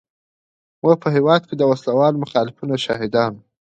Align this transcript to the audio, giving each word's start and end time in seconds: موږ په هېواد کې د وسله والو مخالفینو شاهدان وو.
موږ 0.81 0.95
په 1.03 1.07
هېواد 1.15 1.41
کې 1.47 1.55
د 1.57 1.63
وسله 1.71 1.93
والو 1.99 2.21
مخالفینو 2.23 2.75
شاهدان 2.85 3.31
وو. 3.35 3.43